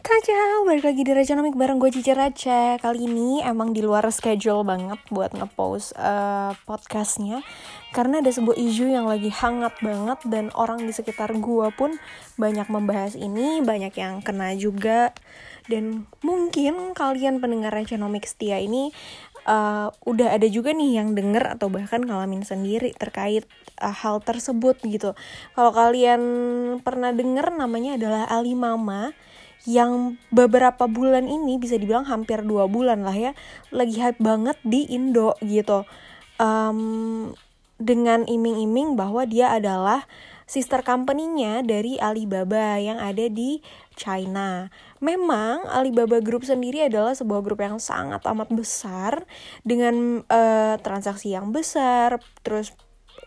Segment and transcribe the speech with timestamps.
[0.00, 4.64] Kacau, balik lagi di Rajanomik bareng gue Cici Raja Kali ini emang di luar schedule
[4.64, 7.44] banget buat ngepost uh, podcastnya.
[7.92, 12.00] Karena ada sebuah isu yang lagi hangat banget Dan orang di sekitar gue pun
[12.40, 15.12] banyak membahas ini Banyak yang kena juga.
[15.68, 18.96] Dan mungkin kalian pendengar Rajanomik setia ini
[19.44, 23.44] uh, Udah ada juga nih yang denger atau bahkan ngalamin sendiri terkait
[23.84, 25.12] uh, hal tersebut gitu.
[25.52, 26.22] Kalau kalian
[26.80, 29.12] pernah denger namanya adalah Ali Mama
[29.68, 33.32] yang beberapa bulan ini bisa dibilang hampir dua bulan lah ya
[33.68, 35.84] lagi hype banget di Indo gitu
[36.40, 37.32] um,
[37.80, 40.04] dengan iming-iming bahwa dia adalah
[40.50, 43.62] sister company-nya dari Alibaba yang ada di
[43.94, 44.66] China.
[44.98, 49.24] Memang Alibaba Group sendiri adalah sebuah grup yang sangat amat besar
[49.62, 52.74] dengan uh, transaksi yang besar, terus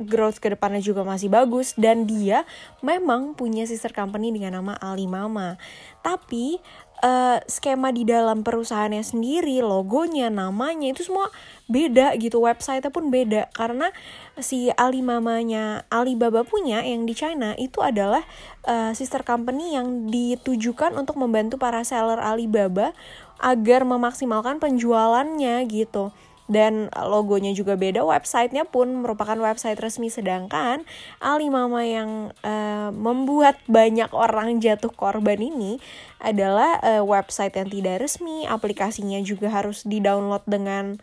[0.00, 2.48] growth ke depannya juga masih bagus dan dia
[2.80, 5.60] memang punya sister company dengan nama Alimama.
[6.00, 6.60] Tapi
[7.02, 11.28] uh, skema di dalam perusahaannya sendiri, logonya, namanya itu semua
[11.68, 13.90] beda gitu, website pun beda karena
[14.40, 18.24] si Alimamanya Alibaba punya yang di China itu adalah
[18.64, 22.94] uh, sister company yang ditujukan untuk membantu para seller Alibaba
[23.42, 26.14] agar memaksimalkan penjualannya gitu
[26.52, 30.12] dan logonya juga beda websitenya pun merupakan website resmi.
[30.12, 30.84] Sedangkan
[31.18, 35.80] Alimama yang uh, membuat banyak orang jatuh korban ini
[36.20, 38.44] adalah uh, website yang tidak resmi.
[38.44, 41.00] Aplikasinya juga harus di download dengan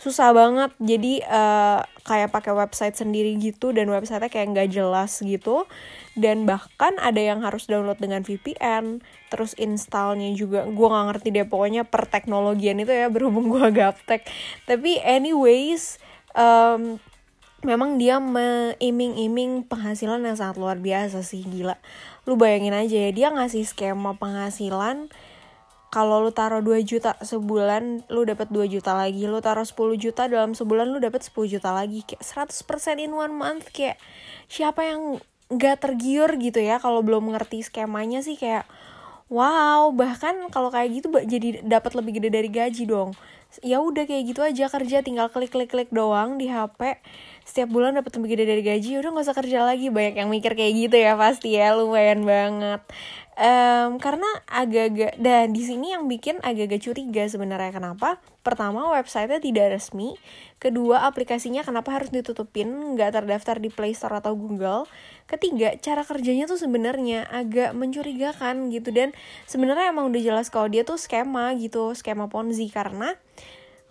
[0.00, 0.72] susah banget.
[0.80, 5.68] Jadi uh, kayak pakai website sendiri gitu dan websitenya kayak nggak jelas gitu.
[6.16, 10.64] Dan bahkan ada yang harus download dengan VPN terus installnya juga.
[10.64, 14.24] Gue nggak ngerti deh pokoknya per teknologian itu ya berhubung gue gaptek.
[14.64, 16.00] Tapi anyways
[16.32, 16.96] um,
[17.60, 21.76] memang dia meiming-iming penghasilan yang sangat luar biasa sih gila.
[22.24, 25.12] Lu bayangin aja ya dia ngasih skema penghasilan
[25.90, 29.26] kalau lu taruh 2 juta sebulan lu dapat 2 juta lagi.
[29.26, 32.06] Lu taruh 10 juta dalam sebulan lu dapat 10 juta lagi.
[32.06, 32.22] Kayak
[32.54, 33.74] 100% in one month.
[33.74, 33.98] Kayak
[34.46, 35.18] siapa yang
[35.50, 38.70] nggak tergiur gitu ya kalau belum ngerti skemanya sih kayak
[39.34, 39.90] wow.
[39.90, 43.18] Bahkan kalau kayak gitu jadi dapat lebih gede dari gaji dong.
[43.66, 45.02] Ya udah kayak gitu aja kerja.
[45.02, 47.02] Tinggal klik klik klik doang di HP
[47.50, 49.90] setiap bulan dapat lebih gede dari gaji udah nggak usah kerja lagi.
[49.90, 52.78] Banyak yang mikir kayak gitu ya pasti ya lumayan banget.
[53.40, 58.22] Um, karena agak-agak dan di sini yang bikin agak-agak curiga sebenarnya kenapa?
[58.46, 60.14] Pertama websitenya tidak resmi.
[60.62, 62.70] Kedua aplikasinya kenapa harus ditutupin?
[62.94, 64.86] Nggak terdaftar di Play Store atau Google.
[65.26, 68.94] Ketiga cara kerjanya tuh sebenarnya agak mencurigakan gitu.
[68.94, 69.10] Dan
[69.50, 72.70] sebenarnya emang udah jelas kalau dia tuh skema gitu skema ponzi.
[72.70, 73.16] Karena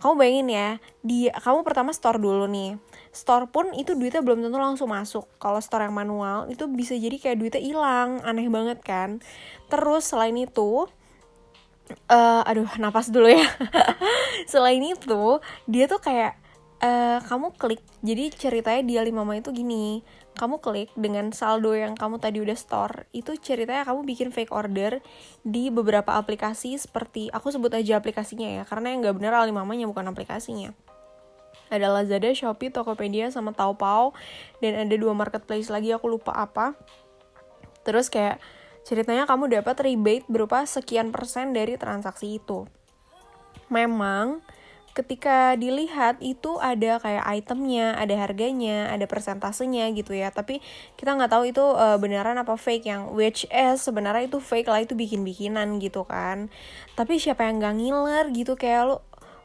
[0.00, 0.68] kamu bayangin ya
[1.04, 5.26] di kamu pertama store dulu nih store pun itu duitnya belum tentu langsung masuk.
[5.42, 8.22] Kalau store yang manual itu bisa jadi kayak duitnya hilang.
[8.22, 9.18] Aneh banget kan?
[9.66, 10.86] Terus selain itu
[12.06, 13.46] uh, aduh napas dulu ya.
[14.52, 16.38] Selain itu dia tuh kayak
[16.82, 17.82] uh, kamu klik.
[18.00, 20.06] Jadi ceritanya dia mama itu gini.
[20.30, 23.10] Kamu klik dengan saldo yang kamu tadi udah store.
[23.10, 25.02] Itu ceritanya kamu bikin fake order
[25.42, 30.06] di beberapa aplikasi seperti aku sebut aja aplikasinya ya karena yang nggak bener Alimamanya bukan
[30.08, 30.70] aplikasinya
[31.70, 34.12] ada Lazada, Shopee, Tokopedia sama Taobao
[34.58, 36.74] dan ada dua marketplace lagi aku lupa apa
[37.86, 38.42] terus kayak
[38.84, 42.68] ceritanya kamu dapat rebate berupa sekian persen dari transaksi itu
[43.70, 44.42] memang
[44.90, 50.34] ketika dilihat itu ada kayak itemnya, ada harganya, ada persentasenya gitu ya.
[50.34, 50.58] Tapi
[50.98, 54.82] kita nggak tahu itu uh, beneran apa fake yang which is sebenarnya itu fake lah
[54.82, 56.50] itu bikin-bikinan gitu kan.
[56.98, 58.96] Tapi siapa yang nggak ngiler gitu kayak lu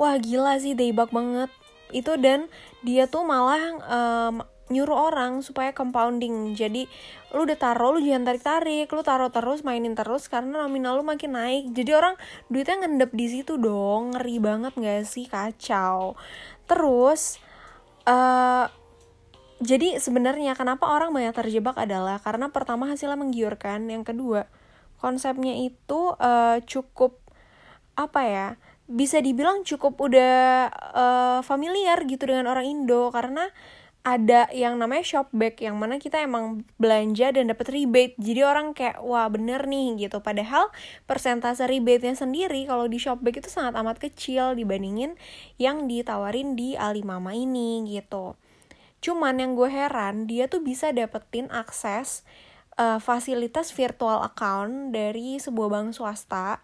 [0.00, 1.52] wah gila sih debug banget
[1.94, 2.50] itu dan
[2.82, 4.34] dia tuh malah um,
[4.66, 6.58] nyuruh orang supaya compounding.
[6.58, 6.90] Jadi
[7.30, 11.04] lu udah taruh lu jangan tarik tarik lu taruh terus mainin terus karena nominal lu
[11.06, 11.70] makin naik.
[11.70, 12.14] Jadi orang
[12.50, 15.30] duitnya ngendep di situ dong ngeri banget gak sih?
[15.30, 16.18] Kacau.
[16.66, 17.38] Terus
[18.10, 18.66] uh,
[19.62, 24.44] jadi sebenarnya kenapa orang banyak terjebak adalah karena pertama hasilnya menggiurkan yang kedua
[25.00, 27.20] konsepnya itu uh, cukup
[27.96, 28.48] apa ya
[28.86, 33.50] bisa dibilang cukup udah uh, familiar gitu dengan orang Indo karena
[34.06, 38.14] ada yang namanya shopback yang mana kita emang belanja dan dapat rebate.
[38.22, 40.22] Jadi orang kayak wah bener nih gitu.
[40.22, 40.70] Padahal
[41.10, 45.18] persentase rebate-nya sendiri kalau di shopback itu sangat amat kecil dibandingin
[45.58, 48.38] yang ditawarin di Alimama ini gitu.
[49.02, 52.22] Cuman yang gue heran dia tuh bisa dapetin akses
[52.78, 56.62] uh, fasilitas virtual account dari sebuah bank swasta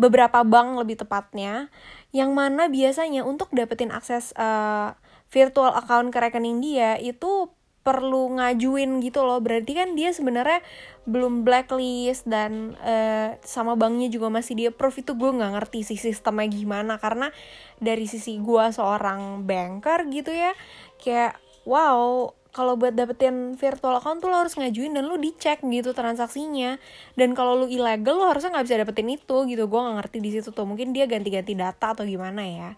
[0.00, 1.68] beberapa bank lebih tepatnya
[2.16, 4.96] yang mana biasanya untuk dapetin akses uh,
[5.28, 9.40] virtual account ke rekening dia itu perlu ngajuin gitu loh.
[9.40, 10.60] Berarti kan dia sebenarnya
[11.08, 15.00] belum blacklist dan uh, sama banknya juga masih dia approve.
[15.00, 17.00] Itu gue nggak ngerti sih sistemnya gimana.
[17.00, 17.32] Karena
[17.80, 20.52] dari sisi gue seorang banker gitu ya
[21.00, 25.94] kayak wow kalau buat dapetin virtual account tuh lo harus ngajuin dan lo dicek gitu
[25.94, 26.82] transaksinya
[27.14, 30.30] dan kalau lo ilegal lo harusnya nggak bisa dapetin itu gitu gue nggak ngerti di
[30.34, 32.70] situ tuh mungkin dia ganti-ganti data atau gimana ya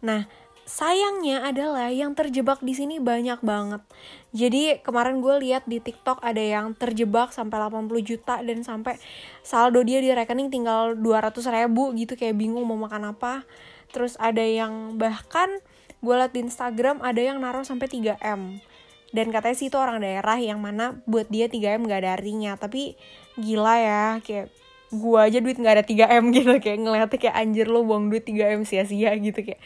[0.00, 0.24] nah
[0.70, 3.82] sayangnya adalah yang terjebak di sini banyak banget.
[4.30, 8.94] Jadi kemarin gue lihat di TikTok ada yang terjebak sampai 80 juta dan sampai
[9.42, 13.42] saldo dia di rekening tinggal 200 ribu gitu kayak bingung mau makan apa.
[13.90, 15.58] Terus ada yang bahkan
[15.98, 18.62] gue liat di Instagram ada yang naruh sampai 3M.
[19.10, 22.54] Dan katanya sih itu orang daerah yang mana buat dia 3M gak ada artinya.
[22.54, 22.94] Tapi
[23.38, 24.50] gila ya kayak
[24.90, 28.66] gue aja duit gak ada 3M gitu kayak ngeliatnya kayak anjir lo buang duit 3M
[28.66, 29.62] sia-sia gitu kayak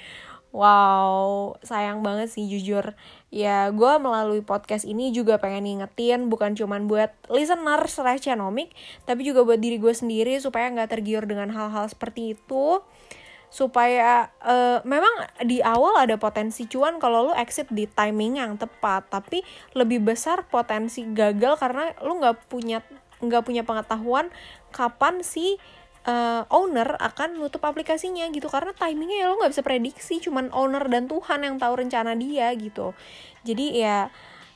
[0.55, 2.95] Wow, sayang banget sih jujur.
[3.35, 8.71] Ya, gue melalui podcast ini juga pengen ngingetin bukan cuman buat listener Recenomik,
[9.03, 12.79] tapi juga buat diri gue sendiri supaya nggak tergiur dengan hal-hal seperti itu.
[13.55, 19.07] Supaya uh, memang di awal ada potensi cuan kalau lu exit di timing yang tepat,
[19.07, 19.47] tapi
[19.79, 22.83] lebih besar potensi gagal karena lu nggak punya
[23.23, 24.35] nggak punya pengetahuan
[24.75, 25.55] kapan sih
[26.11, 28.51] uh, owner akan nutup aplikasinya gitu.
[28.51, 32.51] Karena timingnya ya lo nggak bisa prediksi cuman owner dan Tuhan yang tahu rencana dia
[32.59, 32.91] gitu.
[33.47, 34.11] Jadi ya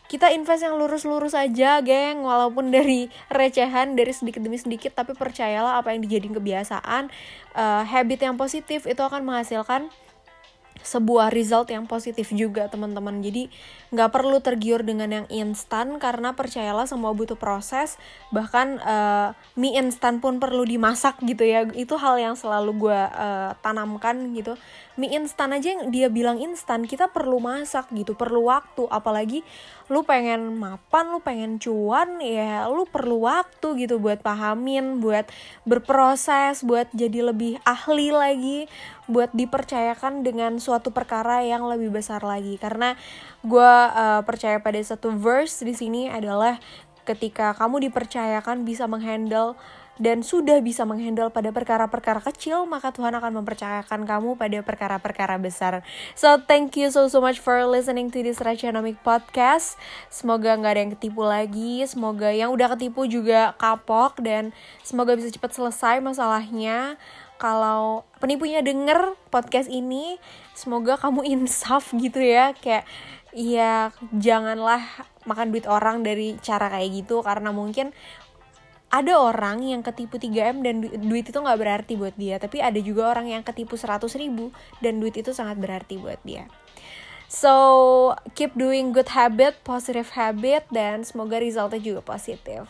[0.08, 2.24] kita invest yang lurus-lurus aja geng.
[2.24, 7.12] Walaupun dari recehan dari sedikit demi sedikit tapi percayalah apa yang dijadiin kebiasaan
[7.54, 9.92] uh, habit yang positif itu akan menghasilkan
[10.78, 13.20] sebuah result yang positif juga teman-teman.
[13.20, 13.50] Jadi
[13.92, 18.00] nggak perlu tergiur dengan yang instan karena percayalah semua butuh proses.
[18.30, 19.28] Bahkan uh,
[19.58, 21.66] mie instan pun perlu dimasak gitu ya.
[21.74, 24.54] Itu hal yang selalu gue uh, tanamkan gitu
[24.98, 28.84] mie instan aja yang dia bilang instan kita perlu masak gitu perlu waktu.
[28.90, 29.46] Apalagi
[29.88, 35.24] lu pengen mapan lu pengen cuan ya lu perlu waktu gitu buat pahamin buat
[35.64, 38.58] berproses buat jadi lebih ahli lagi
[39.08, 42.60] buat dipercayakan dengan suatu perkara yang lebih besar lagi.
[42.60, 42.98] Karena
[43.40, 46.60] gue uh, percaya pada satu verse di sini adalah
[47.08, 49.56] ketika kamu dipercayakan bisa menghandle
[49.98, 55.82] dan sudah bisa menghandle pada perkara-perkara kecil, maka Tuhan akan mempercayakan kamu pada perkara-perkara besar.
[56.14, 59.76] So, thank you so so much for listening to this Rachanomic Podcast.
[60.08, 64.54] Semoga nggak ada yang ketipu lagi, semoga yang udah ketipu juga kapok, dan
[64.86, 66.96] semoga bisa cepat selesai masalahnya.
[67.38, 70.18] Kalau penipunya denger podcast ini,
[70.58, 72.86] semoga kamu insaf gitu ya, kayak
[73.36, 74.80] Iya, janganlah
[75.28, 77.92] makan duit orang dari cara kayak gitu karena mungkin
[78.88, 83.12] ada orang yang ketipu 3M dan duit itu nggak berarti buat dia tapi ada juga
[83.12, 84.48] orang yang ketipu 100 ribu
[84.80, 86.48] dan duit itu sangat berarti buat dia
[87.28, 92.68] so keep doing good habit positive habit dan semoga resultnya juga positif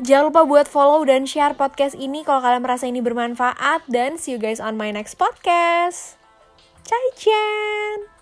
[0.00, 4.32] Jangan lupa buat follow dan share podcast ini kalau kalian merasa ini bermanfaat dan see
[4.32, 6.16] you guys on my next podcast.
[6.88, 8.10] Cai Chan!